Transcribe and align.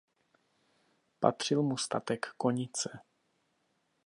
Patřil 1.19 1.61
mu 1.63 1.77
statek 1.77 2.25
Konice. 2.37 2.99